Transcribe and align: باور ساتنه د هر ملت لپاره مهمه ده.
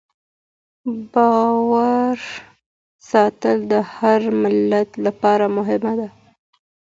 باور 1.13 2.17
ساتنه 3.09 3.61
د 3.71 3.73
هر 3.95 4.21
ملت 4.41 4.89
لپاره 5.05 5.45
مهمه 5.57 5.93
ده. 5.99 6.09